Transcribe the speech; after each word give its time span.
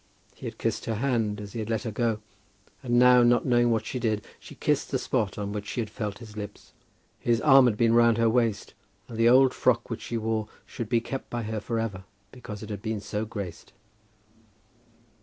He 0.33 0.47
had 0.47 0.57
kissed 0.57 0.85
her 0.85 0.95
hand 0.95 1.39
as 1.39 1.53
he 1.53 1.63
let 1.63 1.83
her 1.83 1.91
go, 1.91 2.21
and 2.81 2.97
now, 2.97 3.21
not 3.21 3.45
knowing 3.45 3.69
what 3.69 3.85
she 3.85 3.99
did, 3.99 4.25
she 4.39 4.55
kissed 4.55 4.89
the 4.89 4.97
spot 4.97 5.37
on 5.37 5.51
which 5.53 5.67
she 5.67 5.79
had 5.79 5.91
felt 5.91 6.17
his 6.17 6.35
lips. 6.35 6.71
His 7.19 7.39
arm 7.39 7.67
had 7.67 7.77
been 7.77 7.93
round 7.93 8.17
her 8.17 8.27
waist, 8.27 8.73
and 9.07 9.15
the 9.15 9.29
old 9.29 9.53
frock 9.53 9.91
which 9.91 10.01
she 10.01 10.17
wore 10.17 10.47
should 10.65 10.89
be 10.89 11.01
kept 11.01 11.29
by 11.29 11.43
her 11.43 11.59
for 11.59 11.77
ever, 11.79 12.03
because 12.31 12.63
it 12.63 12.71
had 12.71 12.81
been 12.81 12.99
so 12.99 13.25
graced. 13.25 13.73